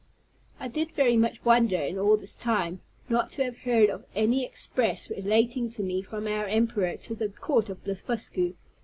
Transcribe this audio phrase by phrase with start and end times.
[0.59, 4.43] I did very much wonder, in all this time, not to have heard of any
[4.43, 8.55] express relating to me from our emperor to the court of Blefuscu.